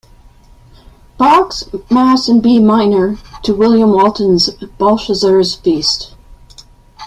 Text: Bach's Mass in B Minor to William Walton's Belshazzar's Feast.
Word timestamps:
Bach's 1.19 1.63
Mass 1.91 2.27
in 2.27 2.41
B 2.41 2.57
Minor 2.57 3.17
to 3.43 3.53
William 3.53 3.91
Walton's 3.91 4.49
Belshazzar's 4.79 5.53
Feast. 5.53 6.15